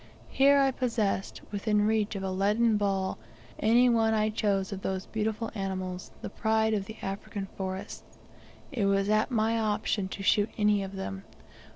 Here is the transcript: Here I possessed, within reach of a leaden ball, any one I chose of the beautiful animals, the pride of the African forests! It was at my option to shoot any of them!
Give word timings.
Here 0.31 0.57
I 0.57 0.71
possessed, 0.71 1.41
within 1.51 1.85
reach 1.85 2.15
of 2.15 2.23
a 2.23 2.31
leaden 2.31 2.75
ball, 2.75 3.19
any 3.59 3.87
one 3.87 4.15
I 4.15 4.31
chose 4.31 4.71
of 4.73 4.81
the 4.81 5.05
beautiful 5.11 5.51
animals, 5.53 6.09
the 6.23 6.29
pride 6.31 6.73
of 6.73 6.85
the 6.85 6.97
African 7.03 7.45
forests! 7.55 8.17
It 8.71 8.85
was 8.85 9.09
at 9.09 9.29
my 9.29 9.59
option 9.59 10.07
to 10.07 10.23
shoot 10.23 10.49
any 10.57 10.81
of 10.81 10.95
them! 10.95 11.23